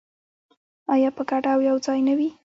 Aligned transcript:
آیا 0.93 1.09
په 1.17 1.23
ګډه 1.29 1.49
او 1.55 1.59
یوځای 1.69 1.99
نه 2.07 2.13
وي؟ 2.17 2.29